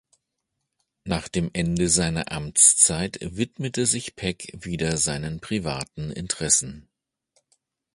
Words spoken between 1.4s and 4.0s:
Ende seiner Amtszeit widmete